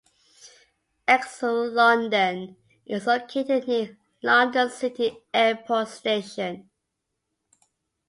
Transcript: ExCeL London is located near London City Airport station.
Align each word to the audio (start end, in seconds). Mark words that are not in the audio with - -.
ExCeL 1.07 1.71
London 1.75 2.57
is 2.87 3.05
located 3.05 3.67
near 3.67 3.99
London 4.23 4.71
City 4.71 5.15
Airport 5.31 5.89
station. 5.89 6.71